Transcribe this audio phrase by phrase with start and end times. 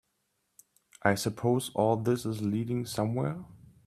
[1.03, 3.45] I suppose all this is leading somewhere?